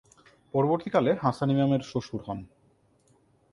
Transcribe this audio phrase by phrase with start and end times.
[0.53, 2.39] পরবর্তীকালে হাসান ইমামের শ্বশুর হন।